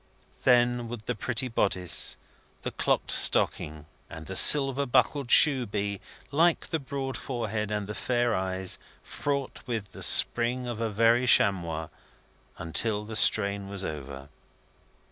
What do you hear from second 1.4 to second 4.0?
bodice, the clocked stocking,